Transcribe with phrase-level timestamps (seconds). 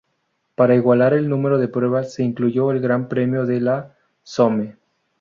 [0.55, 3.93] Para igualar el número de pruebas se incluyó el Gran Premio de la
[4.23, 4.77] Somme.